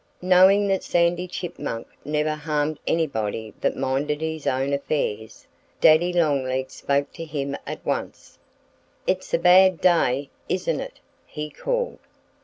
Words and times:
Knowing 0.23 0.67
that 0.67 0.81
Sandy 0.81 1.27
Chipmunk 1.27 1.85
never 2.03 2.33
harmed 2.33 2.79
anybody 2.87 3.53
that 3.61 3.77
minded 3.77 4.19
his 4.19 4.47
own 4.47 4.73
affairs, 4.73 5.45
Daddy 5.79 6.11
Longlegs 6.11 6.73
spoke 6.73 7.13
to 7.13 7.23
him 7.23 7.55
at 7.67 7.85
once. 7.85 8.39
"It's 9.05 9.31
a 9.31 9.37
bad 9.37 9.79
day, 9.79 10.31
isn't 10.49 10.79
it?" 10.79 10.99
he 11.27 11.51
called. 11.51 11.99